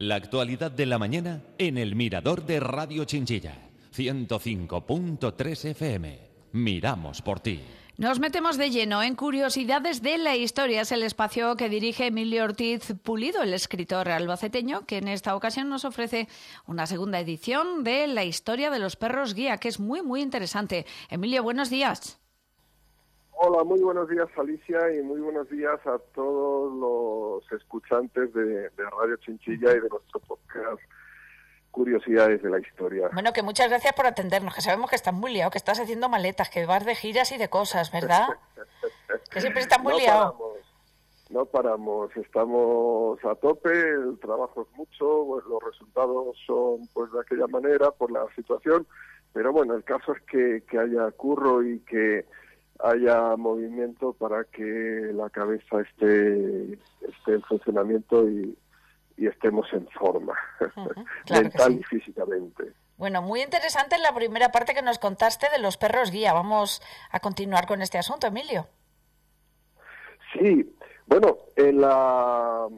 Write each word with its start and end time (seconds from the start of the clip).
La 0.00 0.14
actualidad 0.14 0.70
de 0.70 0.86
la 0.86 0.96
mañana 0.96 1.42
en 1.58 1.76
el 1.76 1.96
Mirador 1.96 2.46
de 2.46 2.60
Radio 2.60 3.04
Chinchilla. 3.04 3.68
105.3 3.92 5.70
FM. 5.70 6.20
Miramos 6.52 7.20
por 7.20 7.40
ti. 7.40 7.60
Nos 7.96 8.20
metemos 8.20 8.56
de 8.58 8.70
lleno 8.70 9.02
en 9.02 9.16
Curiosidades 9.16 10.00
de 10.00 10.18
la 10.18 10.36
Historia. 10.36 10.82
Es 10.82 10.92
el 10.92 11.02
espacio 11.02 11.56
que 11.56 11.68
dirige 11.68 12.06
Emilio 12.06 12.44
Ortiz 12.44 12.94
Pulido, 13.02 13.42
el 13.42 13.52
escritor 13.52 14.08
albaceteño, 14.08 14.86
que 14.86 14.98
en 14.98 15.08
esta 15.08 15.34
ocasión 15.34 15.68
nos 15.68 15.84
ofrece 15.84 16.28
una 16.68 16.86
segunda 16.86 17.18
edición 17.18 17.82
de 17.82 18.06
La 18.06 18.22
Historia 18.22 18.70
de 18.70 18.78
los 18.78 18.94
Perros 18.94 19.34
Guía, 19.34 19.56
que 19.56 19.66
es 19.66 19.80
muy, 19.80 20.00
muy 20.02 20.22
interesante. 20.22 20.86
Emilio, 21.10 21.42
buenos 21.42 21.70
días. 21.70 22.20
Hola, 23.40 23.62
muy 23.62 23.80
buenos 23.80 24.08
días 24.08 24.28
Alicia 24.36 24.78
y 24.96 25.02
muy 25.02 25.20
buenos 25.20 25.48
días 25.48 25.78
a 25.86 25.98
todos 26.12 26.72
los 26.72 27.17
escuchantes 27.52 28.32
de, 28.32 28.70
Radio 28.78 29.16
Chinchilla 29.16 29.72
y 29.72 29.80
de 29.80 29.88
nuestro 29.88 30.20
podcast 30.20 30.80
Curiosidades 31.70 32.42
de 32.42 32.50
la 32.50 32.58
Historia. 32.58 33.08
Bueno, 33.12 33.32
que 33.32 33.42
muchas 33.42 33.68
gracias 33.68 33.92
por 33.92 34.06
atendernos, 34.06 34.54
que 34.54 34.62
sabemos 34.62 34.90
que 34.90 34.96
estás 34.96 35.14
muy 35.14 35.32
liado, 35.32 35.50
que 35.50 35.58
estás 35.58 35.78
haciendo 35.78 36.08
maletas, 36.08 36.50
que 36.50 36.66
vas 36.66 36.84
de 36.84 36.94
giras 36.94 37.30
y 37.32 37.38
de 37.38 37.48
cosas, 37.48 37.92
¿verdad? 37.92 38.26
que 39.30 39.40
siempre 39.40 39.62
estás 39.62 39.80
muy 39.80 39.92
no 39.92 39.98
liado. 39.98 40.32
Paramos, 40.32 40.58
no 41.30 41.44
paramos, 41.44 42.16
estamos 42.16 43.24
a 43.24 43.34
tope, 43.34 43.70
el 43.70 44.18
trabajo 44.18 44.62
es 44.62 44.76
mucho, 44.76 45.40
los 45.48 45.62
resultados 45.62 46.36
son 46.46 46.88
pues 46.94 47.12
de 47.12 47.20
aquella 47.20 47.46
manera 47.46 47.90
por 47.90 48.10
la 48.10 48.26
situación, 48.34 48.86
pero 49.32 49.52
bueno, 49.52 49.74
el 49.74 49.84
caso 49.84 50.12
es 50.12 50.22
que, 50.22 50.64
que 50.68 50.78
haya 50.78 51.10
curro 51.12 51.62
y 51.62 51.80
que 51.80 52.24
haya 52.80 53.36
movimiento 53.36 54.12
para 54.12 54.44
que 54.44 55.10
la 55.14 55.30
cabeza 55.30 55.80
esté, 55.80 56.72
esté 56.72 57.34
en 57.34 57.42
funcionamiento 57.42 58.28
y, 58.28 58.56
estemos 59.16 59.66
en 59.72 59.86
forma, 59.88 60.34
mental 61.28 61.72
y 61.72 61.82
físicamente. 61.82 62.72
Bueno, 62.96 63.20
muy 63.20 63.42
interesante 63.42 63.98
la 63.98 64.14
primera 64.14 64.52
parte 64.52 64.74
que 64.74 64.82
nos 64.82 65.00
contaste 65.00 65.48
de 65.50 65.58
los 65.58 65.76
perros 65.76 66.12
guía. 66.12 66.32
Vamos 66.32 66.80
a 67.10 67.18
continuar 67.18 67.66
con 67.66 67.82
este 67.82 67.98
asunto, 67.98 68.28
Emilio. 68.28 68.66
Sí, 70.32 70.72
bueno, 71.06 71.38
en 71.56 71.80
la, 71.80 72.68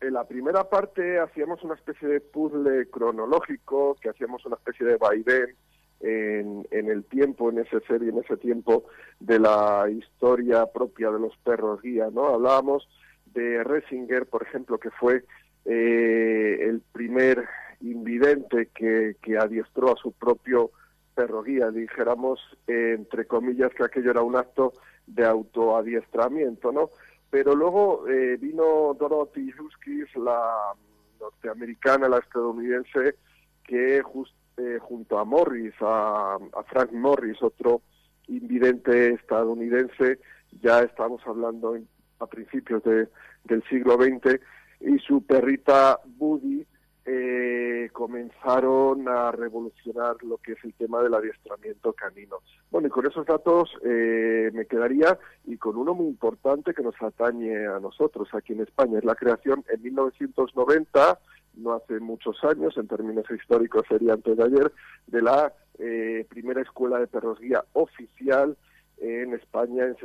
en 0.00 0.12
la 0.12 0.24
primera 0.24 0.68
parte 0.68 1.20
hacíamos 1.20 1.62
una 1.62 1.74
especie 1.74 2.08
de 2.08 2.20
puzzle 2.20 2.90
cronológico, 2.90 3.94
que 4.00 4.08
hacíamos 4.08 4.44
una 4.44 4.56
especie 4.56 4.86
de 4.86 4.96
vaivén 4.96 5.56
en, 6.00 6.66
en, 6.70 6.90
el 6.90 7.04
tiempo, 7.04 7.50
en 7.50 7.58
ese 7.58 7.80
ser 7.80 8.02
y 8.02 8.08
en 8.08 8.18
ese 8.18 8.36
tiempo 8.36 8.84
de 9.20 9.38
la 9.38 9.86
historia 9.90 10.66
propia 10.66 11.10
de 11.10 11.20
los 11.20 11.36
perros 11.38 11.80
guía, 11.82 12.08
¿no? 12.12 12.26
Hablábamos 12.26 12.88
de 13.26 13.62
Resinger, 13.64 14.26
por 14.26 14.42
ejemplo, 14.42 14.78
que 14.78 14.90
fue 14.90 15.24
eh, 15.64 16.58
el 16.60 16.80
primer 16.92 17.44
invidente 17.80 18.70
que, 18.74 19.16
que 19.22 19.36
adiestró 19.36 19.92
a 19.92 19.96
su 19.96 20.12
propio 20.12 20.70
perro 21.14 21.42
guía, 21.42 21.70
dijéramos, 21.70 22.40
entre 22.66 23.26
comillas, 23.26 23.72
que 23.72 23.84
aquello 23.84 24.10
era 24.10 24.22
un 24.22 24.36
acto 24.36 24.74
de 25.06 25.24
autoadiestramiento, 25.24 26.72
¿no? 26.72 26.90
Pero 27.30 27.54
luego 27.54 28.06
eh, 28.08 28.36
vino 28.36 28.94
Dorothy 28.98 29.52
Huskis, 29.58 30.14
la 30.16 30.72
norteamericana, 31.18 32.08
la 32.08 32.18
estadounidense, 32.18 33.16
que 33.64 34.02
justo 34.02 34.36
eh, 34.56 34.78
junto 34.80 35.18
a 35.18 35.24
Morris, 35.24 35.74
a, 35.80 36.38
Frank 36.68 36.92
Morris, 36.92 37.42
otro 37.42 37.82
invidente 38.28 39.14
estadounidense, 39.14 40.18
ya 40.62 40.80
estamos 40.80 41.20
hablando 41.26 41.78
a 42.18 42.26
principios 42.26 42.82
de, 42.84 43.08
del 43.44 43.62
siglo 43.68 43.96
XX, 43.96 44.40
y 44.80 44.98
su 44.98 45.22
perrita 45.24 46.00
Buddy 46.04 46.66
eh, 47.08 47.88
comenzaron 47.92 49.08
a 49.08 49.30
revolucionar 49.30 50.16
lo 50.24 50.38
que 50.38 50.52
es 50.52 50.58
el 50.64 50.74
tema 50.74 51.02
del 51.02 51.14
adiestramiento 51.14 51.92
canino. 51.92 52.38
Bueno, 52.70 52.88
y 52.88 52.90
con 52.90 53.06
esos 53.06 53.24
datos 53.24 53.70
eh, 53.84 54.50
me 54.52 54.66
quedaría, 54.66 55.16
y 55.44 55.56
con 55.56 55.76
uno 55.76 55.94
muy 55.94 56.08
importante 56.08 56.74
que 56.74 56.82
nos 56.82 57.00
atañe 57.00 57.66
a 57.66 57.78
nosotros 57.78 58.28
aquí 58.32 58.54
en 58.54 58.62
España, 58.62 58.98
es 58.98 59.04
la 59.04 59.14
creación 59.14 59.64
en 59.68 59.82
1990 59.82 61.18
no 61.56 61.74
hace 61.74 62.00
muchos 62.00 62.42
años, 62.44 62.76
en 62.76 62.88
términos 62.88 63.24
históricos 63.30 63.84
sería 63.88 64.14
antes 64.14 64.36
de 64.36 64.44
ayer, 64.44 64.72
de 65.06 65.22
la 65.22 65.52
eh, 65.78 66.26
primera 66.28 66.62
escuela 66.62 66.98
de 66.98 67.06
perros 67.06 67.38
guía 67.40 67.64
oficial 67.72 68.56
en 68.98 69.34
España 69.34 69.84
en 69.84 69.96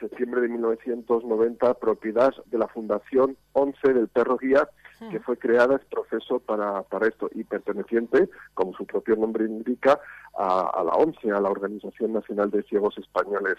septiembre 0.00 0.40
de 0.40 0.48
1990, 0.48 1.74
propiedad 1.74 2.32
de 2.46 2.58
la 2.58 2.66
Fundación 2.68 3.36
11 3.52 3.92
del 3.92 4.08
Perro 4.08 4.38
Guía, 4.38 4.68
que 4.98 5.18
hmm. 5.18 5.22
fue 5.22 5.36
creada 5.38 5.76
es 5.76 5.84
proceso 5.84 6.40
para, 6.40 6.82
para 6.82 7.06
esto 7.06 7.28
y 7.34 7.44
perteneciente, 7.44 8.28
como 8.54 8.72
su 8.74 8.86
propio 8.86 9.16
nombre 9.16 9.44
indica, 9.44 10.00
a, 10.36 10.82
la 10.84 10.92
11, 10.92 11.30
a 11.30 11.40
la 11.40 11.50
Organización 11.50 12.14
Nacional 12.14 12.50
de 12.50 12.62
Ciegos 12.62 12.96
Españoles. 12.98 13.56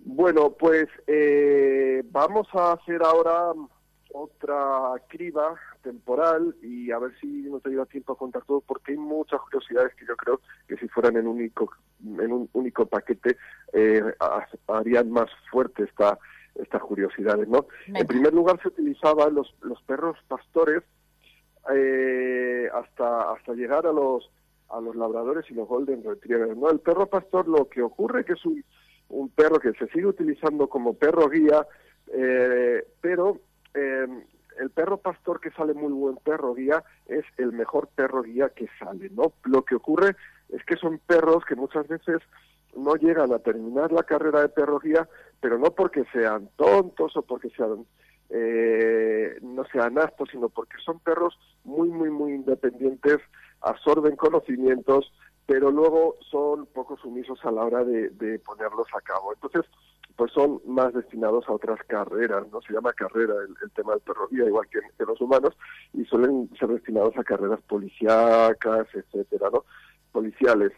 Bueno, 0.00 0.50
pues 0.50 0.88
eh, 1.06 2.02
vamos 2.10 2.48
a 2.54 2.72
hacer 2.72 3.02
ahora 3.02 3.52
otra 4.12 4.94
criba 5.08 5.54
temporal 5.82 6.54
y 6.62 6.90
a 6.90 6.98
ver 6.98 7.12
si 7.20 7.26
no 7.26 7.60
te 7.60 7.70
lleva 7.70 7.86
tiempo 7.86 8.12
a 8.12 8.18
contar 8.18 8.42
todo 8.44 8.60
porque 8.60 8.92
hay 8.92 8.98
muchas 8.98 9.40
curiosidades 9.40 9.94
que 9.94 10.06
yo 10.06 10.16
creo 10.16 10.40
que 10.68 10.76
si 10.76 10.88
fueran 10.88 11.16
en 11.16 11.26
único 11.26 11.70
en 12.02 12.32
un 12.32 12.48
único 12.52 12.86
paquete 12.86 13.36
eh, 13.72 14.02
harían 14.68 15.10
más 15.10 15.30
fuerte 15.50 15.84
esta 15.84 16.18
estas 16.54 16.82
curiosidades 16.82 17.48
no 17.48 17.66
en 17.86 18.06
primer 18.06 18.32
lugar 18.32 18.60
se 18.62 18.68
utilizaban 18.68 19.34
los 19.34 19.54
los 19.62 19.80
perros 19.82 20.16
pastores 20.28 20.82
eh, 21.72 22.68
hasta 22.72 23.32
hasta 23.32 23.54
llegar 23.54 23.86
a 23.86 23.92
los 23.92 24.30
a 24.68 24.80
los 24.80 24.96
labradores 24.96 25.44
y 25.50 25.54
los 25.54 25.68
golden 25.68 26.04
retrievers 26.04 26.56
no 26.56 26.70
el 26.70 26.80
perro 26.80 27.06
pastor 27.06 27.48
lo 27.48 27.68
que 27.68 27.82
ocurre 27.82 28.24
que 28.24 28.34
es 28.34 28.44
un 28.44 28.64
un 29.08 29.28
perro 29.28 29.58
que 29.58 29.72
se 29.72 29.88
sigue 29.88 30.06
utilizando 30.06 30.68
como 30.68 30.94
perro 30.94 31.28
guía 31.28 31.66
eh, 32.12 32.84
pero 33.00 33.40
eh, 33.74 34.06
el 34.60 34.70
perro 34.70 34.98
pastor 34.98 35.40
que 35.40 35.50
sale 35.50 35.74
muy 35.74 35.92
buen 35.92 36.16
perro 36.16 36.54
guía 36.54 36.84
es 37.06 37.24
el 37.38 37.52
mejor 37.52 37.88
perro 37.88 38.22
guía 38.22 38.50
que 38.50 38.68
sale, 38.78 39.08
¿no? 39.10 39.32
Lo 39.44 39.64
que 39.64 39.74
ocurre 39.74 40.16
es 40.50 40.62
que 40.64 40.76
son 40.76 40.98
perros 40.98 41.44
que 41.46 41.56
muchas 41.56 41.88
veces 41.88 42.18
no 42.76 42.94
llegan 42.94 43.32
a 43.32 43.38
terminar 43.38 43.90
la 43.90 44.02
carrera 44.02 44.42
de 44.42 44.48
perro 44.48 44.78
guía, 44.78 45.08
pero 45.40 45.58
no 45.58 45.70
porque 45.70 46.04
sean 46.12 46.50
tontos 46.56 47.16
o 47.16 47.22
porque 47.22 47.50
sean 47.50 47.86
eh, 48.28 49.38
no 49.42 49.64
sean 49.72 49.98
aptos, 49.98 50.28
sino 50.30 50.48
porque 50.48 50.76
son 50.84 51.00
perros 51.00 51.36
muy, 51.64 51.88
muy, 51.88 52.10
muy 52.10 52.32
independientes, 52.32 53.18
absorben 53.60 54.14
conocimientos, 54.14 55.12
pero 55.46 55.72
luego 55.72 56.16
son 56.30 56.66
poco 56.66 56.96
sumisos 56.96 57.44
a 57.44 57.50
la 57.50 57.64
hora 57.64 57.82
de, 57.82 58.10
de 58.10 58.38
ponerlos 58.38 58.86
a 58.96 59.00
cabo. 59.00 59.32
Entonces, 59.32 59.68
pues 60.20 60.32
son 60.32 60.60
más 60.66 60.92
destinados 60.92 61.48
a 61.48 61.52
otras 61.52 61.78
carreras, 61.86 62.46
¿no? 62.52 62.60
Se 62.60 62.74
llama 62.74 62.92
carrera 62.92 63.32
el, 63.42 63.70
tema 63.70 63.92
del 63.92 64.02
perrovía, 64.02 64.44
igual 64.44 64.68
que, 64.68 64.80
los 65.02 65.18
humanos, 65.18 65.56
y 65.94 66.04
suelen 66.04 66.50
ser 66.58 66.68
destinados 66.68 67.16
a 67.16 67.24
carreras 67.24 67.58
policíacas, 67.62 68.86
etcétera, 68.92 69.48
¿no? 69.50 69.64
Policiales. 70.12 70.72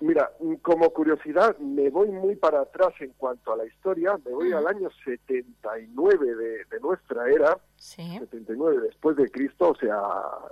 Mira, 0.00 0.32
como 0.62 0.90
curiosidad, 0.90 1.56
me 1.58 1.90
voy 1.90 2.08
muy 2.08 2.34
para 2.34 2.62
atrás 2.62 2.92
en 2.98 3.12
cuanto 3.16 3.52
a 3.52 3.56
la 3.56 3.66
historia, 3.66 4.18
me 4.24 4.32
voy 4.32 4.50
al 4.50 4.66
año 4.66 4.90
79 5.04 6.34
de, 6.34 6.64
de 6.64 6.80
nuestra 6.80 7.30
era, 7.30 7.56
79 7.76 8.80
después 8.82 9.16
de 9.16 9.30
Cristo, 9.30 9.68
o 9.68 9.76
sea, 9.76 9.96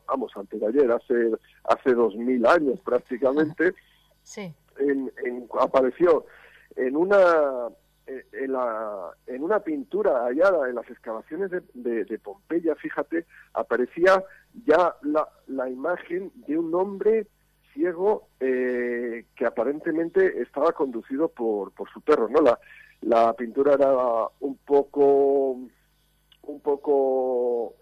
vamos, 0.06 0.30
antes 0.36 0.60
de 0.60 0.68
ayer, 0.68 0.92
hace, 0.92 1.32
hace 1.64 1.94
2000 1.94 2.46
años 2.46 2.78
prácticamente, 2.84 3.74
sí. 4.22 4.54
en, 4.78 5.12
en, 5.24 5.48
apareció 5.58 6.26
en 6.76 6.96
una 6.96 7.68
eh, 8.06 8.24
en, 8.32 8.52
la, 8.52 9.10
en 9.26 9.42
una 9.42 9.60
pintura 9.60 10.26
hallada 10.26 10.68
en 10.68 10.76
las 10.76 10.88
excavaciones 10.88 11.50
de, 11.50 12.04
de, 12.04 12.18
Pompeya, 12.20 12.76
fíjate, 12.76 13.26
aparecía 13.52 14.22
ya 14.64 14.94
la, 15.02 15.28
la, 15.48 15.68
imagen 15.68 16.30
de 16.46 16.56
un 16.56 16.72
hombre 16.74 17.26
ciego 17.72 18.28
eh, 18.38 19.24
que 19.34 19.44
aparentemente 19.44 20.40
estaba 20.40 20.70
conducido 20.72 21.28
por, 21.28 21.72
por 21.72 21.90
su 21.90 22.00
perro, 22.00 22.28
¿no? 22.28 22.40
La, 22.40 22.58
la 23.00 23.32
pintura 23.34 23.74
era 23.74 23.92
un 24.38 24.56
poco 24.58 25.58
un 26.42 26.60
poco 26.60 27.74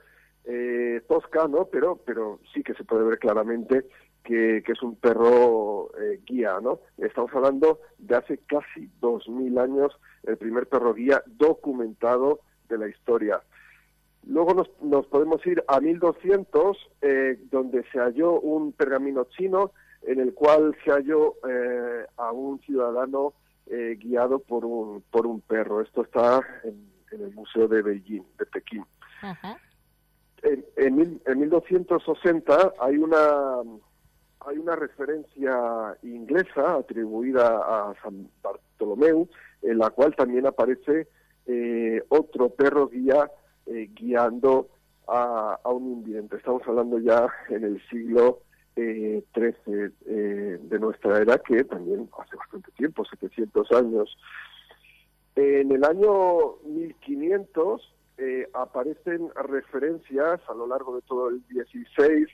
eh, 0.45 1.03
tosca, 1.07 1.47
¿no? 1.49 1.67
Pero, 1.67 1.97
pero 2.05 2.41
sí 2.53 2.63
que 2.63 2.75
se 2.75 2.85
puede 2.85 3.05
ver 3.05 3.19
claramente 3.19 3.87
que, 4.25 4.65
es 4.67 4.83
un 4.83 4.97
perro 4.97 5.91
eh, 6.01 6.21
guía, 6.27 6.59
¿no? 6.61 6.81
Estamos 6.99 7.31
hablando 7.35 7.81
de 7.99 8.17
hace 8.17 8.39
casi 8.39 8.91
dos 9.01 9.29
mil 9.29 9.59
años, 9.59 9.93
el 10.25 10.37
primer 10.37 10.67
perro 10.67 10.95
guía 10.95 11.23
documentado 11.27 12.41
de 12.69 12.79
la 12.79 12.89
historia. 12.89 13.41
Luego 14.27 14.55
nos, 14.55 14.71
nos 14.83 15.07
podemos 15.07 15.47
ir 15.47 15.63
a 15.69 15.81
1200, 15.81 16.77
eh, 17.03 17.39
donde 17.51 17.85
se 17.93 17.99
halló 17.99 18.41
un 18.41 18.73
pergamino 18.73 19.25
chino 19.37 19.73
en 20.03 20.21
el 20.21 20.35
cual 20.35 20.75
se 20.85 20.91
halló 20.91 21.35
eh, 21.49 22.07
a 22.17 22.33
un 22.33 22.59
ciudadano 22.61 23.35
eh, 23.67 23.97
guiado 23.99 24.39
por 24.39 24.65
un, 24.65 25.03
por 25.11 25.27
un 25.27 25.41
perro. 25.41 25.81
Esto 25.81 26.03
está 26.03 26.41
en, 26.65 26.95
el 27.13 27.33
Museo 27.33 27.69
de 27.69 27.83
Beijing, 27.83 28.23
de 28.39 28.47
Pekín. 28.47 28.85
En, 30.43 30.65
en, 30.77 31.21
en 31.25 31.39
1260 31.39 32.75
hay 32.81 32.99
una 32.99 33.63
hay 34.47 34.59
una 34.59 34.77
referencia 34.77 35.97
inglesa 36.03 36.75
atribuida 36.75 37.57
a 37.57 37.95
San 38.03 38.29
Bartolomeu, 38.43 39.29
en 39.63 39.79
la 39.79 39.91
cual 39.91 40.15
también 40.15 40.47
aparece 40.47 41.09
eh, 41.47 42.03
otro 42.09 42.51
perro 42.51 42.89
guía 42.89 43.31
eh, 43.67 43.89
guiando 43.95 44.69
a, 45.07 45.59
un 45.65 45.93
invidente. 45.93 46.37
Estamos 46.37 46.63
hablando 46.67 46.99
ya 46.99 47.27
en 47.49 47.65
el 47.65 47.83
siglo 47.89 48.41
XIII 48.75 49.93
eh, 50.07 50.59
de 50.61 50.79
nuestra 50.79 51.19
era, 51.19 51.39
que 51.39 51.65
también 51.65 52.09
hace 52.19 52.37
bastante 52.37 52.71
tiempo, 52.73 53.05
700 53.05 53.73
años. 53.73 54.17
En 55.37 55.73
el 55.73 55.85
año 55.85 56.57
1500 56.65 57.91
aparecen 58.53 59.29
referencias 59.35 60.41
a 60.49 60.55
lo 60.55 60.69
largo 60.69 60.95
de 60.95 61.03
todo 61.03 61.31
el 61.31 61.43
16 61.49 62.29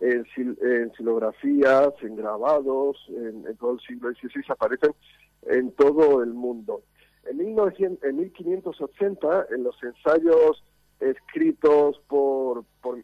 en, 0.00 0.26
en 0.36 0.92
silografías, 0.92 1.92
en 2.02 2.16
grabados, 2.16 2.96
en, 3.08 3.44
todo 3.56 3.74
el 3.74 3.80
siglo 3.80 4.10
XVI, 4.10 4.42
aparecen 4.48 4.94
en 5.42 5.72
todo 5.72 6.22
el 6.22 6.32
mundo. 6.32 6.82
En, 7.24 7.38
1900, 7.38 8.08
en 8.08 8.16
1580, 8.16 9.46
en 9.50 9.62
los 9.62 9.76
ensayos 9.82 10.64
escritos 11.00 12.00
por, 12.08 12.64
por, 12.80 13.02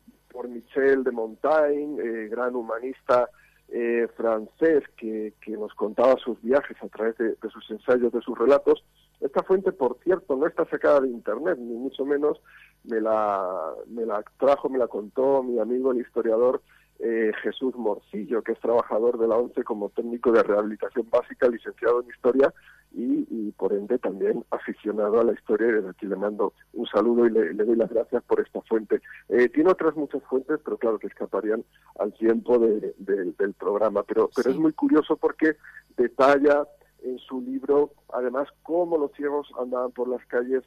Michel 0.48 1.02
de 1.02 1.10
Montaigne, 1.10 2.00
eh, 2.00 2.28
gran 2.28 2.54
humanista 2.54 3.28
eh, 3.70 4.06
francés 4.16 4.84
que, 4.96 5.34
que, 5.40 5.50
nos 5.56 5.74
contaba 5.74 6.14
sus 6.16 6.40
viajes 6.40 6.76
a 6.80 6.88
través 6.88 7.16
de, 7.18 7.36
sus 7.50 7.68
ensayos, 7.70 8.12
de 8.12 8.20
sus 8.22 8.38
relatos. 8.38 8.84
Esta 9.20 9.42
fuente, 9.42 9.72
por 9.72 9.98
cierto, 10.04 10.36
no 10.36 10.46
está 10.46 10.64
sacada 10.66 11.00
de 11.00 11.08
Internet, 11.08 11.58
ni 11.58 11.74
mucho 11.74 12.04
menos 12.04 12.40
me 12.84 13.00
la, 13.00 13.74
me 13.88 14.06
la 14.06 14.22
trajo, 14.38 14.68
me 14.68 14.78
la 14.78 14.86
contó 14.86 15.42
mi 15.42 15.58
amigo 15.58 15.90
el 15.90 16.00
historiador 16.00 16.62
eh, 17.00 17.32
Jesús 17.42 17.76
Morcillo, 17.76 18.42
que 18.42 18.52
es 18.52 18.60
trabajador 18.60 19.18
de 19.18 19.28
la 19.28 19.36
ONCE 19.36 19.62
como 19.62 19.88
técnico 19.90 20.32
de 20.32 20.42
rehabilitación 20.42 21.08
básica, 21.10 21.48
licenciado 21.48 22.02
en 22.02 22.08
historia 22.08 22.52
y, 22.92 23.52
por 23.52 23.72
ende 23.72 23.98
también 23.98 24.44
aficionado 24.50 25.20
a 25.20 25.24
la 25.24 25.32
historia 25.32 25.68
y 25.68 25.72
desde 25.72 25.90
aquí 25.90 26.06
le 26.06 26.16
mando 26.16 26.54
un 26.72 26.86
saludo 26.86 27.26
y 27.26 27.30
le, 27.30 27.52
doy 27.52 27.76
las 27.76 27.90
gracias 27.90 28.22
por 28.24 28.40
esta 28.40 28.60
fuente. 28.62 29.00
Eh, 29.28 29.48
tiene 29.48 29.70
otras 29.70 29.96
muchas 29.96 30.22
fuentes, 30.24 30.58
pero 30.64 30.76
claro 30.76 30.98
que 30.98 31.08
escaparían 31.08 31.64
al 31.98 32.12
tiempo 32.14 32.58
del 32.58 33.54
programa, 33.58 34.02
pero, 34.04 34.30
pero 34.34 34.50
es 34.50 34.56
muy 34.56 34.72
curioso 34.72 35.16
porque 35.16 35.56
detalla 35.96 36.66
en 37.02 37.18
su 37.18 37.40
libro 37.40 37.92
además 38.12 38.48
cómo 38.62 38.98
los 38.98 39.12
ciegos 39.12 39.48
andaban 39.60 39.92
por 39.92 40.08
las 40.08 40.24
calles 40.26 40.64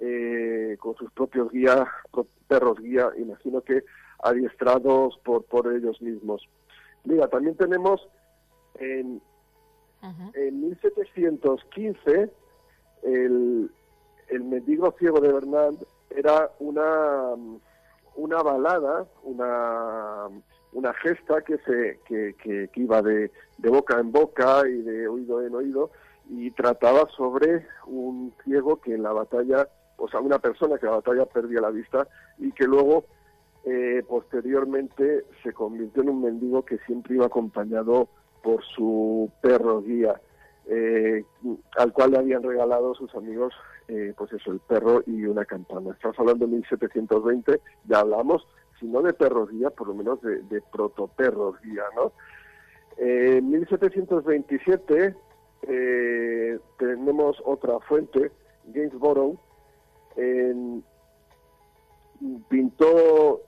eh, 0.00 0.76
con 0.78 0.94
sus 0.96 1.10
propios 1.12 1.50
guías, 1.50 1.86
perros 2.46 2.80
guía, 2.80 3.10
imagino 3.16 3.60
que 3.62 3.84
adiestrados 4.22 5.18
por, 5.24 5.44
por 5.44 5.72
ellos 5.72 6.00
mismos. 6.00 6.48
Mira, 7.04 7.28
también 7.28 7.56
tenemos 7.56 8.06
en, 8.74 9.20
en 10.34 10.60
1715 10.60 12.30
el, 13.02 13.70
el 14.28 14.44
mendigo 14.44 14.94
ciego 14.98 15.20
de 15.20 15.32
Bernard 15.32 15.76
era 16.10 16.50
una, 16.58 17.34
una 18.16 18.42
balada, 18.42 19.06
una, 19.22 20.28
una 20.72 20.92
gesta 20.94 21.42
que, 21.42 21.58
se, 21.58 22.00
que, 22.06 22.34
que, 22.42 22.70
iba 22.74 23.02
de, 23.02 23.30
de 23.58 23.70
boca 23.70 23.98
en 23.98 24.12
boca 24.12 24.62
y 24.68 24.82
de 24.82 25.08
oído 25.08 25.42
en 25.42 25.54
oído 25.54 25.90
y 26.28 26.50
trataba 26.50 27.08
sobre 27.16 27.66
un 27.86 28.34
ciego 28.44 28.80
que 28.80 28.94
en 28.94 29.02
la 29.02 29.12
batalla, 29.12 29.68
o 29.96 30.08
sea, 30.08 30.20
una 30.20 30.38
persona 30.38 30.78
que 30.78 30.86
en 30.86 30.92
la 30.92 30.98
batalla 30.98 31.26
perdía 31.26 31.60
la 31.60 31.70
vista 31.70 32.06
y 32.38 32.52
que 32.52 32.64
luego 32.64 33.04
eh, 33.70 34.02
posteriormente 34.08 35.26
se 35.42 35.52
convirtió 35.52 36.02
en 36.02 36.08
un 36.08 36.22
mendigo 36.22 36.64
que 36.64 36.78
siempre 36.86 37.16
iba 37.16 37.26
acompañado 37.26 38.08
por 38.42 38.64
su 38.64 39.30
perro 39.42 39.82
guía, 39.82 40.18
eh, 40.68 41.22
al 41.76 41.92
cual 41.92 42.12
le 42.12 42.18
habían 42.18 42.42
regalado 42.42 42.94
sus 42.94 43.14
amigos, 43.14 43.52
eh, 43.88 44.14
pues 44.16 44.32
eso, 44.32 44.52
el 44.52 44.60
perro 44.60 45.02
y 45.06 45.26
una 45.26 45.44
campana. 45.44 45.90
Estamos 45.90 46.18
hablando 46.18 46.46
de 46.46 46.52
1720, 46.52 47.60
ya 47.84 47.98
hablamos, 47.98 48.46
si 48.80 48.86
no 48.86 49.02
de 49.02 49.12
perros 49.12 49.50
guía, 49.50 49.68
por 49.68 49.88
lo 49.88 49.94
menos 49.94 50.22
de, 50.22 50.40
de 50.44 50.62
protoperros 50.72 51.60
guía, 51.60 51.84
¿no? 51.94 52.12
En 52.96 53.50
1727 53.50 55.14
tenemos 56.78 57.36
otra 57.44 57.78
fuente, 57.80 58.32
Gainsborough, 58.72 59.38
pintó 62.48 63.42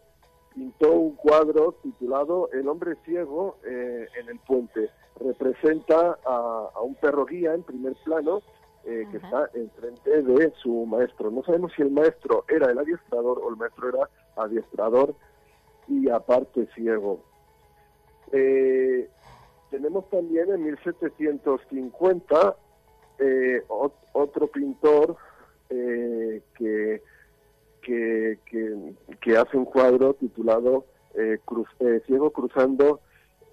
pintó 0.61 0.93
un 0.93 1.17
cuadro 1.17 1.75
titulado 1.83 2.51
El 2.53 2.69
hombre 2.69 2.95
ciego 3.07 3.57
eh, 3.65 4.07
en 4.21 4.29
el 4.29 4.39
puente. 4.41 4.91
Representa 5.19 6.19
a, 6.23 6.81
un 6.83 6.95
perro 6.97 7.25
guía 7.25 7.55
en 7.55 7.63
primer 7.63 7.95
plano 8.05 8.43
eh, 8.85 9.07
que 9.11 9.17
está 9.17 9.49
enfrente 9.55 10.23
de 10.23 10.53
su 10.63 10.85
maestro. 10.85 11.31
No 11.31 11.43
sabemos 11.45 11.73
si 11.75 11.81
el 11.81 11.91
maestro 11.91 12.45
era 12.47 12.71
el 12.71 12.79
adiestrador 12.79 13.39
o 13.43 13.49
el 13.49 13.57
maestro 13.57 13.89
era 13.89 14.11
adiestrador 14.37 15.15
y 15.89 16.11
aparte 16.11 16.69
ciego. 16.75 17.21
Eh, 18.33 19.09
tenemos 19.71 20.11
también 20.11 20.53
en 20.53 20.63
1750 20.63 22.57
otro 24.13 24.47
pintor 24.49 25.17
que 25.69 27.03
que, 27.83 28.39
que, 29.21 29.37
hace 29.37 29.57
un 29.57 29.65
cuadro 29.65 30.15
titulado 30.15 30.85
eh, 31.15 31.39
eh, 31.81 32.03
Ciego 32.07 32.31
cruzando 32.31 33.01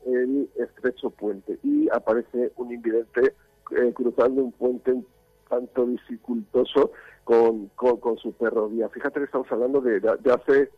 el 0.06 0.50
estrecho 0.56 1.09
puente 1.09 1.59
y 1.63 1.89
aparece 1.89 2.51
un 2.57 2.71
invidente 2.71 3.33
eh, 3.71 3.94
cruzando 3.94 4.44
un 4.44 4.51
puente 4.51 4.94
un 4.94 5.06
tanto 5.50 5.85
dificultoso 5.85 6.91
con, 7.24 7.68
con, 7.75 8.18
su 8.18 8.31
perro 8.33 8.69
guía. 8.69 8.89
Fíjate 8.89 9.19
que 9.19 9.25
estamos 9.25 9.51
hablando 9.51 9.81
de, 9.81 10.00
de, 10.00 10.31
hace 10.31 10.69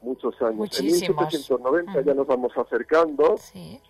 muchos 0.00 0.34
años. 0.40 0.78
En 0.78 0.86
1790 0.86 2.00
ya 2.02 2.14
nos 2.14 2.26
vamos 2.26 2.52
acercando. 2.56 3.36
Sí. 3.36 3.80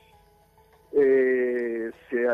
se, 0.92 2.28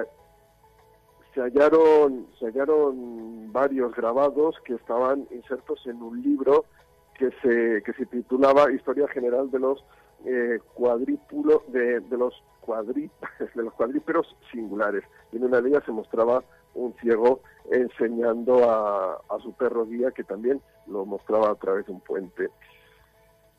se 1.36 1.42
hallaron, 1.42 2.26
se 2.38 2.46
hallaron 2.46 3.52
varios 3.52 3.94
grabados 3.94 4.56
que 4.64 4.72
estaban 4.72 5.28
insertos 5.30 5.86
en 5.86 6.02
un 6.02 6.22
libro 6.22 6.64
que 7.12 7.30
se, 7.42 7.82
que 7.82 7.92
se 7.92 8.06
titulaba 8.06 8.72
Historia 8.72 9.06
General 9.08 9.50
de 9.50 9.58
los 9.58 9.84
eh, 10.24 10.58
cuadrípulos, 10.72 11.60
de, 11.68 12.00
de, 12.00 12.16
los 12.16 12.42
cuadrí, 12.62 13.10
de 13.54 13.62
los 13.62 13.74
cuadríperos 13.74 14.34
singulares. 14.50 15.04
Y 15.30 15.36
en 15.36 15.44
una 15.44 15.60
de 15.60 15.68
ellas 15.68 15.84
se 15.84 15.92
mostraba 15.92 16.42
un 16.74 16.94
ciego 17.02 17.40
enseñando 17.70 18.70
a, 18.70 19.20
a 19.28 19.38
su 19.42 19.52
perro 19.52 19.84
guía, 19.84 20.12
que 20.12 20.24
también 20.24 20.62
lo 20.86 21.04
mostraba 21.04 21.50
a 21.50 21.54
través 21.56 21.84
de 21.84 21.92
un 21.92 22.00
puente. 22.00 22.48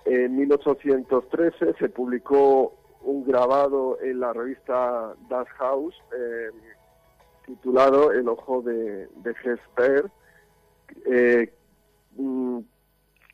En 0.06 0.36
1813 0.36 1.76
se 1.78 1.90
publicó 1.90 2.74
un 3.02 3.24
grabado 3.24 4.00
en 4.02 4.20
la 4.20 4.34
revista 4.34 5.14
Das 5.30 5.48
House, 5.60 5.96
eh, 6.18 6.50
titulado 7.48 8.12
El 8.12 8.28
ojo 8.28 8.62
de, 8.62 9.08
de 9.08 9.36
Hesper, 9.44 10.12
eh, 11.06 11.52
mm, 12.16 12.60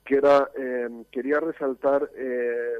que 0.05 0.15
era, 0.15 0.49
em, 0.55 1.03
quería 1.05 1.39
resaltar 1.39 2.09
eh, 2.15 2.75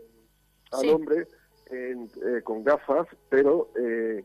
al 0.71 0.89
hombre 0.89 1.27
eh, 1.71 2.41
con 2.43 2.63
gafas, 2.63 3.07
pero 3.29 3.69
el, 3.75 4.23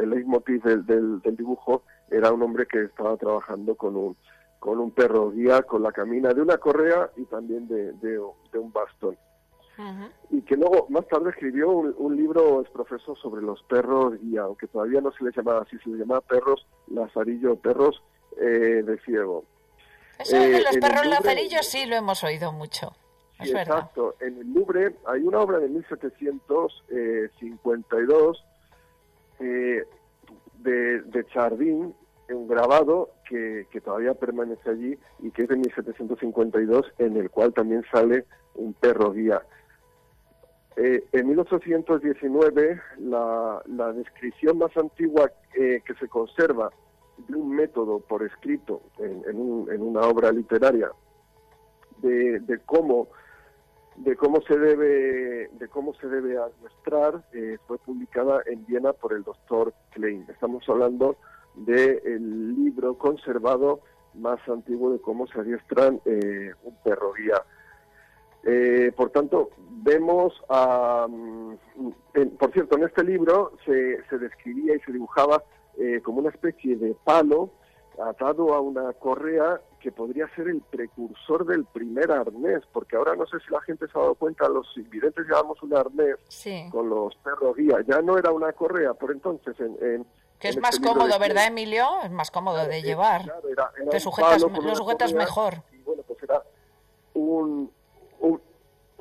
el 0.00 0.10
leitmotiv 0.10 0.62
del, 0.62 0.86
del, 0.86 1.36
dibujo 1.36 1.82
era 2.10 2.32
un 2.32 2.42
hombre 2.42 2.66
que 2.66 2.84
estaba 2.84 3.16
trabajando 3.16 3.74
con 3.74 3.96
un, 3.96 4.16
con 4.60 4.78
un 4.78 4.92
perro 4.92 5.30
guía, 5.30 5.62
con 5.62 5.82
la 5.82 5.92
camina 5.92 6.32
de 6.32 6.42
una 6.42 6.58
correa 6.58 7.10
y 7.16 7.24
también 7.24 7.66
de, 7.66 7.92
de 7.94 8.58
un 8.58 8.72
bastón 8.72 9.16
y 10.30 10.42
que 10.42 10.56
luego 10.56 10.86
más 10.88 11.06
tarde 11.06 11.30
escribió 11.30 11.70
un, 11.70 12.16
libro, 12.16 12.62
es 12.62 12.68
profesor, 12.70 13.16
sobre 13.18 13.42
los 13.42 13.62
perros 13.64 14.14
y 14.22 14.36
aunque 14.36 14.66
todavía 14.66 15.00
no 15.00 15.12
se 15.12 15.22
les 15.24 15.36
llamaba 15.36 15.62
así, 15.62 15.78
se 15.78 15.90
les 15.90 16.00
llamaba 16.00 16.20
perros 16.20 16.66
lazarillo, 16.88 17.54
perros 17.56 18.02
eh, 18.40 18.82
de 18.84 18.98
ciego. 19.04 19.44
Eso 20.18 20.36
de 20.36 20.56
eh, 20.56 20.62
los 20.62 20.76
perros 20.78 21.06
lazarillos 21.06 21.64
sí 21.64 21.86
lo 21.86 21.94
hemos 21.94 22.24
oído 22.24 22.50
mucho. 22.50 22.92
exacto. 23.38 24.16
En 24.20 24.38
el 24.38 24.52
Louvre 24.52 24.96
hay 25.06 25.22
una 25.22 25.38
obra 25.38 25.60
de 25.60 25.68
1752 25.68 28.44
eh, 29.38 29.84
de, 30.58 31.02
de 31.02 31.24
Chardin, 31.26 31.94
un 32.30 32.48
grabado 32.48 33.10
que, 33.28 33.68
que, 33.70 33.80
todavía 33.80 34.14
permanece 34.14 34.68
allí 34.68 34.98
y 35.20 35.30
que 35.30 35.42
es 35.42 35.48
de 35.48 35.54
1752, 35.56 36.94
en 36.98 37.16
el 37.16 37.30
cual 37.30 37.54
también 37.54 37.84
sale 37.92 38.24
un 38.56 38.74
perro 38.74 39.12
guía. 39.12 39.40
Eh, 40.80 41.04
en 41.10 41.26
1819, 41.26 42.80
la, 43.00 43.60
descripción 43.94 44.58
más 44.58 44.76
antigua 44.76 45.28
eh, 45.54 45.82
que 45.84 45.94
se 45.94 46.06
conserva 46.06 46.70
de 47.26 47.34
un 47.34 47.50
método 47.50 47.98
por 47.98 48.22
escrito 48.22 48.82
en, 49.00 49.82
una 49.82 50.02
obra 50.02 50.30
literaria 50.30 50.92
de, 52.00 52.60
cómo 52.64 53.08
de 53.96 54.16
se 54.46 54.56
debe 54.56 55.48
de 55.48 55.68
cómo 55.68 55.94
se 55.94 56.06
debe 56.06 56.38
adiestrar 56.38 57.24
eh, 57.32 57.58
fue 57.66 57.78
publicada 57.78 58.40
en 58.46 58.64
Viena 58.66 58.92
por 58.92 59.14
el 59.14 59.24
doctor 59.24 59.74
Klein. 59.90 60.26
Estamos 60.28 60.62
hablando 60.68 61.16
del 61.56 62.54
libro 62.54 62.96
conservado 62.96 63.80
más 64.14 64.38
antiguo 64.48 64.92
de 64.92 65.00
cómo 65.00 65.26
se 65.26 65.40
adiestran 65.40 66.00
un 66.04 66.76
perro 66.84 67.14
guía. 67.14 67.42
Eh, 68.50 68.92
por 68.96 69.10
tanto, 69.10 69.50
vemos, 69.82 70.32
a, 70.48 71.06
mm, 71.08 71.56
por 72.38 72.52
cierto, 72.52 72.76
en 72.76 72.84
este 72.84 73.04
libro 73.04 73.52
se, 73.64 74.02
se 74.08 74.18
describía 74.18 74.74
y 74.76 74.80
se 74.80 74.92
dibujaba 74.92 75.42
como 76.02 76.18
una 76.18 76.30
especie 76.30 76.76
de 76.76 76.92
palo 77.04 77.52
atado 78.02 78.54
a 78.54 78.60
una 78.60 78.92
correa 78.94 79.60
que 79.80 79.92
podría 79.92 80.28
ser 80.34 80.48
el 80.48 80.60
precursor 80.62 81.46
del 81.46 81.64
primer 81.66 82.10
arnés, 82.10 82.62
porque 82.72 82.96
ahora 82.96 83.14
no 83.16 83.26
sé 83.26 83.38
si 83.46 83.52
la 83.52 83.60
gente 83.62 83.86
se 83.86 83.98
ha 83.98 84.02
dado 84.02 84.14
cuenta, 84.14 84.48
los 84.48 84.66
invidentes 84.76 85.26
llevamos 85.26 85.62
un 85.62 85.74
arnés 85.74 86.16
con 86.70 86.88
los 86.88 87.14
perros 87.16 87.56
guía, 87.56 87.76
ya 87.86 88.00
no 88.02 88.18
era 88.18 88.30
una 88.30 88.52
correa, 88.52 88.94
por 88.94 89.12
entonces 89.12 89.54
en... 89.60 90.06
que 90.38 90.48
es 90.48 90.60
más 90.60 90.78
cómodo, 90.80 91.18
¿verdad, 91.18 91.46
Emilio? 91.46 91.86
Es 92.02 92.10
más 92.10 92.30
cómodo 92.30 92.66
de 92.66 92.82
llevar. 92.82 93.32
Te 93.90 94.00
sujetas, 94.00 94.42
lo 94.42 94.74
sujetas 94.74 95.12
mejor. 95.12 95.62
Y 95.72 95.78
bueno, 95.82 96.02
pues 96.06 96.22
era 96.22 96.42
un, 97.14 97.70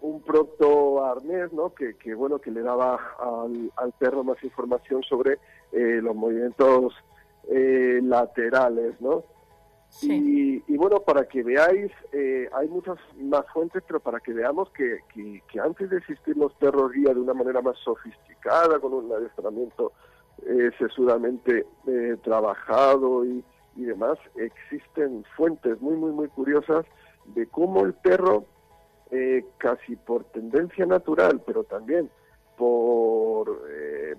un 0.02 0.22
proto 0.22 1.04
arnés, 1.06 1.52
¿no? 1.54 1.74
Que, 1.74 1.96
que, 1.96 2.14
bueno, 2.14 2.40
que 2.40 2.52
le 2.52 2.62
daba 2.62 3.00
al, 3.20 3.72
al 3.76 3.92
perro 3.94 4.24
más 4.24 4.42
información 4.44 5.04
sobre 5.04 5.40
eh, 5.72 6.00
los 6.02 6.16
movimientos 6.16 6.94
eh, 7.50 8.00
laterales, 8.04 9.00
¿no? 9.02 9.24
Y, 10.02 10.78
bueno, 10.78 11.00
para 11.00 11.28
que 11.28 11.42
veáis, 11.42 11.92
eh, 12.12 12.48
hay 12.54 12.68
muchas 12.68 12.98
más 13.20 13.46
fuentes, 13.52 13.82
pero 13.88 14.00
para 14.00 14.20
que 14.20 14.32
veamos 14.32 14.70
que, 14.72 15.00
que, 15.14 15.60
antes 15.60 15.90
de 15.90 15.98
existir 15.98 16.38
los 16.38 16.54
perros 16.54 16.92
guía 16.92 17.14
de 17.14 17.20
una 17.20 17.34
manera 17.34 17.62
más 17.62 17.78
sofisticada, 17.80 18.80
con 18.80 18.94
un 18.94 19.12
adiestramiento 19.12 19.94
eh, 20.46 20.70
sesudamente 20.78 21.66
eh, 21.88 22.18
trabajado 22.24 23.26
y, 23.26 23.44
y 23.76 23.86
demás, 23.86 24.20
existen 24.36 25.24
fuentes 25.36 25.82
muy, 25.82 25.96
muy, 25.96 26.12
muy 26.12 26.28
curiosas 26.28 26.86
de 27.34 27.48
cómo 27.48 27.84
el 27.84 27.94
perro, 27.94 28.46
eh, 29.12 29.46
casi 29.58 29.96
por 29.96 30.24
tendencia 30.26 30.86
natural, 30.86 31.42
pero 31.46 31.64
también 31.64 32.10
por, 32.58 33.62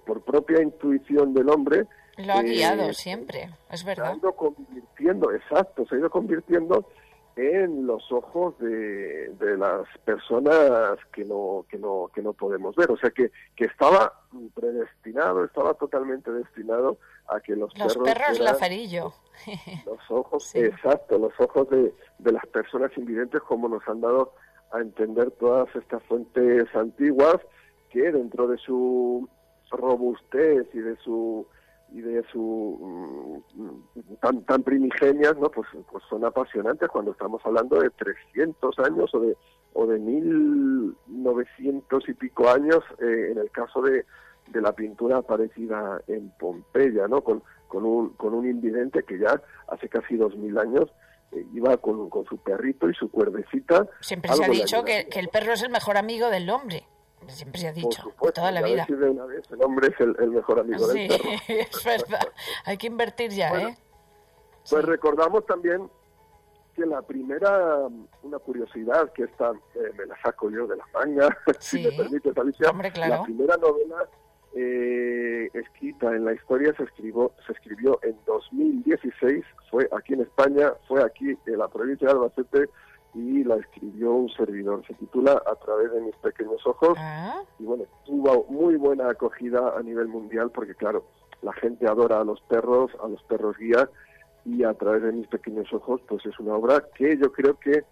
por 0.07 0.23
propia 0.23 0.63
intuición 0.63 1.35
del 1.35 1.51
hombre, 1.51 1.87
lo 2.19 2.33
ha 2.33 2.43
guiado 2.43 2.91
eh, 2.91 2.95
siempre, 2.95 3.49
es 3.71 3.85
verdad. 3.85 4.07
Se 4.07 4.13
ha 4.13 4.17
ido 4.17 4.33
convirtiendo, 4.33 5.33
exacto, 5.33 5.87
se 5.87 5.95
ha 5.95 5.99
ido 5.99 6.11
convirtiendo 6.11 6.89
en 7.37 7.87
los 7.87 8.11
ojos 8.11 8.59
de, 8.59 9.29
de 9.39 9.57
las 9.57 9.87
personas 10.05 10.99
que 11.13 11.25
no, 11.25 11.65
que 11.71 11.79
no, 11.79 12.11
que 12.13 12.21
no 12.21 12.33
podemos 12.33 12.75
ver. 12.75 12.91
O 12.91 12.97
sea 12.97 13.11
que, 13.11 13.31
que 13.55 13.67
estaba 13.67 14.13
predestinado, 14.53 15.45
estaba 15.45 15.75
totalmente 15.75 16.33
destinado 16.33 16.99
a 17.29 17.39
que 17.39 17.55
los, 17.55 17.77
los 17.79 17.97
perros, 17.99 18.41
lazarillo. 18.41 19.13
Los 19.87 20.01
ojos, 20.11 20.53
exacto, 20.57 21.17
los 21.17 21.33
ojos 21.39 21.71
de, 21.71 21.95
de 22.19 22.33
las 22.33 22.45
personas 22.47 22.91
invidentes, 22.97 23.41
como 23.43 23.69
nos 23.69 23.87
han 23.87 24.01
dado 24.01 24.33
a 24.73 24.81
entender 24.81 25.31
todas 25.33 25.69
estas 25.77 26.03
fuentes 26.05 26.65
antiguas, 26.75 27.37
que 27.91 28.11
dentro 28.13 28.49
de 28.49 28.57
su 28.59 29.29
robustez 29.71 30.67
y 30.75 30.79
de 30.79 30.97
su 30.97 31.47
y 31.91 32.03
de 32.03 32.23
su 32.31 33.43
mm, 33.55 33.79
tan 34.21 34.43
tan 34.43 34.63
primigenias 34.63 35.39
no 35.39 35.51
pues 35.51 35.67
pues 35.91 36.05
son 36.09 36.23
apasionantes 36.25 36.89
cuando 36.89 37.11
estamos 37.13 37.41
hablando 37.45 37.81
de 37.81 37.91
300 37.91 38.79
años 38.81 39.15
o 39.15 39.21
de 39.21 39.37
o 39.73 39.87
de 39.87 39.99
1900 39.99 42.09
y 42.09 42.15
pico 42.15 42.51
años 42.51 42.81
eh, 43.01 43.31
en 43.33 43.39
el 43.39 43.51
caso 43.51 43.81
de, 43.81 44.05
de 44.49 44.61
la 44.61 44.73
pintura 44.73 45.17
aparecida 45.19 46.03
en 46.09 46.31
Pompeya 46.39 47.09
no 47.09 47.23
con 47.23 47.43
con 47.69 47.87
un 47.87 48.11
con 48.11 48.35
un 48.35 48.47
invidente 48.47 49.03
que 49.05 49.19
ya 49.19 49.41
hace 49.69 49.89
casi 49.89 50.17
dos 50.17 50.37
mil 50.37 50.59
años 50.59 50.91
iba 51.53 51.77
con, 51.77 52.09
con 52.09 52.25
su 52.25 52.39
perrito 52.39 52.89
y 52.89 52.95
su 52.95 53.11
cuerdecita 53.11 53.87
siempre 54.01 54.33
se 54.33 54.45
ha 54.45 54.49
dicho 54.49 54.85
que, 54.85 55.09
que 55.09 55.21
el 55.21 55.29
perro 55.29 55.53
es 55.53 55.63
el 55.63 55.71
mejor 55.71 55.97
amigo 55.97 56.31
del 56.31 56.49
hombre 56.51 56.87
Siempre 57.27 57.61
se 57.61 57.69
ha 57.69 57.73
dicho, 57.73 58.15
toda 58.35 58.51
la 58.51 58.63
vida. 58.63 58.87
el 58.89 59.63
hombre 59.63 59.89
es 59.89 60.01
el, 60.01 60.31
mejor 60.31 60.61
amigo 60.61 60.87
del 60.87 61.09
perro. 61.09 61.25
es 61.49 61.85
verdad. 61.85 62.29
Hay 62.65 62.79
que 62.79 62.87
invertir 62.87 63.33
ya, 63.33 63.51
¿eh? 63.61 63.77
Pues 64.71 64.85
recordamos 64.85 65.45
también 65.47 65.91
que 66.75 66.87
la 66.87 67.03
primera, 67.03 67.89
una 68.23 68.39
curiosidad, 68.39 69.13
que 69.13 69.25
esta 69.25 69.51
eh, 69.75 69.93
me 69.97 70.07
la 70.07 70.21
saco 70.23 70.51
yo 70.51 70.67
de 70.67 70.77
la 70.77 70.87
manga, 70.95 71.37
si 71.59 71.83
me 71.83 71.93
permite, 71.93 72.33
Alicia, 72.37 72.73
la 72.73 73.23
primera 73.23 73.57
novela 73.57 74.09
eh, 74.55 75.51
escrita 75.55 76.15
en 76.15 76.25
la 76.25 76.33
historia 76.33 76.75
se 76.77 76.85
escribió, 76.85 77.33
se 77.47 77.53
escribió 77.53 77.99
en 78.03 78.17
2016, 78.27 79.45
fue 79.71 79.89
aquí 79.97 80.15
en 80.15 80.23
España, 80.23 80.73
fue 80.87 81.03
aquí 81.03 81.37
en 81.47 81.59
la 81.59 81.69
provincia 81.69 82.09
de 82.09 82.15
Albacete, 82.15 82.71
y 83.15 83.45
la 83.45 83.57
escribió 83.57 84.13
un 84.13 84.29
servidor. 84.31 84.85
Se 84.87 84.95
titula 84.95 85.43
A 85.47 85.55
través 85.57 85.93
de 85.93 86.01
mis 86.01 86.17
pequeños 86.17 86.65
ojos 86.67 86.97
ah. 86.99 87.43
y 87.59 87.65
bueno, 87.65 87.85
tuvo 88.05 88.47
muy 88.49 88.77
buena 88.77 89.11
acogida 89.11 89.75
a 89.77 89.83
nivel 89.83 90.09
mundial 90.09 90.51
porque 90.51 90.75
claro, 90.75 91.05
la 91.43 91.53
gente 91.55 91.87
adora 91.87 92.21
a 92.21 92.25
los 92.25 92.41
perros, 92.43 92.91
a 93.03 93.09
los 93.09 93.23
perros 93.25 93.57
guía 93.57 93.89
y 94.45 94.65
a 94.65 94.75
través 94.75 95.03
de 95.03 95.13
mis 95.13 95.27
pequeños 95.27 95.73
ojos 95.73 96.01
pues 96.07 96.25
es 96.27 96.39
una 96.39 96.55
obra 96.55 96.85
que 96.95 97.17
yo 97.17 97.33
creo 97.33 97.59
que 97.59 97.85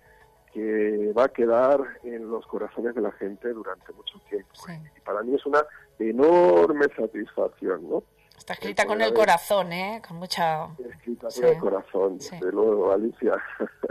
que 0.57 1.13
va 1.13 1.25
a 1.25 1.29
quedar 1.29 1.79
en 2.03 2.31
los 2.31 2.47
corazones 2.47 2.95
de 2.95 3.03
la 3.03 3.13
gente 3.13 3.53
durante 3.53 3.93
mucho 3.93 4.19
tiempo. 4.31 4.55
Y 4.97 5.01
para 5.01 5.23
mí 5.23 5.35
es 5.35 5.45
una 5.45 5.63
enorme 5.99 6.87
satisfacción, 6.97 7.87
¿no? 7.91 8.03
Está 8.39 8.55
escrita 8.55 8.87
con 8.87 9.03
el 9.03 9.13
corazón, 9.13 9.71
¿eh? 9.75 10.01
Con 10.07 10.17
mucha... 10.17 10.69
Escrita 10.79 11.29
con 11.29 11.45
el 11.45 11.59
corazón, 11.59 12.19
de 12.19 12.53
luego, 12.53 12.91
Alicia. 12.91 13.35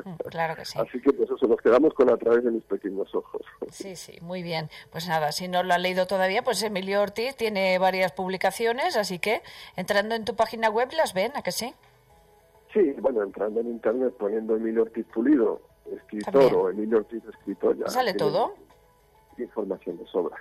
Mm, 0.05 0.15
claro 0.31 0.55
que 0.55 0.65
sí. 0.65 0.79
Así 0.79 0.99
que 1.01 1.13
pues 1.13 1.29
eso, 1.29 1.45
nos 1.45 1.61
quedamos 1.61 1.93
con 1.93 2.11
a 2.11 2.17
través 2.17 2.43
de 2.43 2.49
mis 2.49 2.63
pequeños 2.63 3.13
ojos. 3.13 3.41
Sí, 3.69 3.95
sí, 3.95 4.17
muy 4.21 4.41
bien. 4.41 4.69
Pues 4.91 5.07
nada, 5.07 5.31
si 5.33 5.47
no 5.47 5.61
lo 5.61 5.71
ha 5.71 5.77
leído 5.77 6.07
todavía, 6.07 6.43
pues 6.43 6.63
Emilio 6.63 7.01
Ortiz 7.01 7.35
tiene 7.35 7.77
varias 7.77 8.11
publicaciones, 8.11 8.97
así 8.97 9.19
que 9.19 9.43
entrando 9.75 10.15
en 10.15 10.25
tu 10.25 10.35
página 10.35 10.69
web 10.71 10.89
las 10.97 11.13
ven, 11.13 11.31
¿a 11.35 11.43
que 11.43 11.51
sí? 11.51 11.75
Sí, 12.73 12.95
bueno, 12.99 13.21
entrando 13.21 13.59
en 13.59 13.67
internet 13.67 14.15
poniendo 14.17 14.55
Emilio 14.55 14.81
Ortiz 14.81 15.05
Pulido, 15.13 15.61
escritor, 15.93 16.53
o 16.53 16.69
Emilio 16.69 16.99
Ortiz 16.99 17.23
escritor, 17.25 17.77
ya. 17.77 17.87
¿Sale 17.87 18.13
todo? 18.13 18.55
información 19.37 19.97
de 19.97 20.07
sobra. 20.07 20.37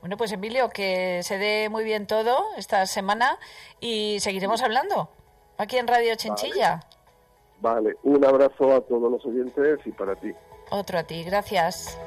Bueno, 0.00 0.16
pues 0.16 0.32
Emilio, 0.32 0.68
que 0.68 1.22
se 1.22 1.38
dé 1.38 1.68
muy 1.70 1.84
bien 1.84 2.06
todo 2.06 2.36
esta 2.56 2.86
semana 2.86 3.38
y 3.80 4.18
seguiremos 4.20 4.62
hablando 4.62 5.08
aquí 5.56 5.78
en 5.78 5.86
Radio 5.86 6.14
Chinchilla. 6.16 6.80
Vale. 7.60 7.94
vale, 7.94 7.96
un 8.02 8.24
abrazo 8.24 8.74
a 8.74 8.80
todos 8.82 9.10
los 9.10 9.24
oyentes 9.24 9.78
y 9.86 9.92
para 9.92 10.14
ti. 10.16 10.32
Otro 10.70 10.98
a 10.98 11.04
ti, 11.04 11.22
gracias. 11.24 11.98